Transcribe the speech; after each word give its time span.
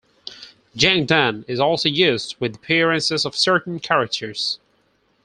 "Jangdan" 0.75 1.45
is 1.47 1.59
also 1.59 1.87
used 1.87 2.35
with 2.39 2.53
the 2.53 2.57
appearances 2.57 3.23
of 3.23 3.35
certain 3.37 3.79
characters. 3.79 4.57